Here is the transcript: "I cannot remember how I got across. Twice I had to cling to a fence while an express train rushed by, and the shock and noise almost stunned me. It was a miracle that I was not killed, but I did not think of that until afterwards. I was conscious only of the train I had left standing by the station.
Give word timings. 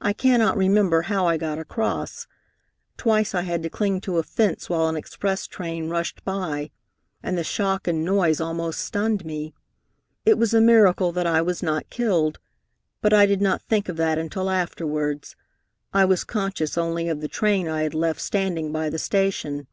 "I 0.00 0.12
cannot 0.12 0.56
remember 0.56 1.02
how 1.02 1.26
I 1.26 1.36
got 1.36 1.58
across. 1.58 2.28
Twice 2.96 3.34
I 3.34 3.40
had 3.42 3.64
to 3.64 3.68
cling 3.68 4.00
to 4.02 4.18
a 4.18 4.22
fence 4.22 4.70
while 4.70 4.86
an 4.86 4.94
express 4.94 5.48
train 5.48 5.88
rushed 5.88 6.24
by, 6.24 6.70
and 7.20 7.36
the 7.36 7.42
shock 7.42 7.88
and 7.88 8.04
noise 8.04 8.40
almost 8.40 8.78
stunned 8.80 9.24
me. 9.24 9.52
It 10.24 10.38
was 10.38 10.54
a 10.54 10.60
miracle 10.60 11.10
that 11.10 11.26
I 11.26 11.42
was 11.42 11.64
not 11.64 11.90
killed, 11.90 12.38
but 13.00 13.12
I 13.12 13.26
did 13.26 13.40
not 13.42 13.60
think 13.62 13.88
of 13.88 13.96
that 13.96 14.18
until 14.18 14.48
afterwards. 14.48 15.34
I 15.92 16.04
was 16.04 16.22
conscious 16.22 16.78
only 16.78 17.08
of 17.08 17.20
the 17.20 17.26
train 17.26 17.66
I 17.66 17.82
had 17.82 17.92
left 17.92 18.20
standing 18.20 18.70
by 18.70 18.88
the 18.88 19.00
station. 19.00 19.66